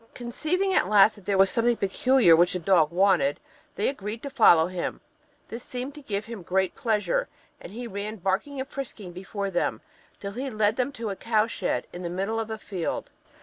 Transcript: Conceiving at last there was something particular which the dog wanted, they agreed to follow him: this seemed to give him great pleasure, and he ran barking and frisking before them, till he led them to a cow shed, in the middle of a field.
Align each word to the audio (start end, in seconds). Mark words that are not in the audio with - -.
Conceiving 0.15 0.73
at 0.73 0.89
last 0.89 1.25
there 1.25 1.37
was 1.37 1.51
something 1.51 1.77
particular 1.77 2.35
which 2.35 2.53
the 2.53 2.57
dog 2.59 2.89
wanted, 2.89 3.39
they 3.75 3.87
agreed 3.87 4.23
to 4.23 4.31
follow 4.31 4.65
him: 4.65 4.99
this 5.49 5.63
seemed 5.63 5.93
to 5.93 6.01
give 6.01 6.25
him 6.25 6.41
great 6.41 6.73
pleasure, 6.73 7.27
and 7.59 7.71
he 7.73 7.85
ran 7.85 8.15
barking 8.15 8.59
and 8.59 8.67
frisking 8.67 9.11
before 9.11 9.51
them, 9.51 9.79
till 10.19 10.31
he 10.31 10.49
led 10.49 10.75
them 10.75 10.91
to 10.91 11.11
a 11.11 11.15
cow 11.15 11.45
shed, 11.45 11.85
in 11.93 12.01
the 12.01 12.09
middle 12.09 12.39
of 12.39 12.49
a 12.49 12.57
field. 12.57 13.11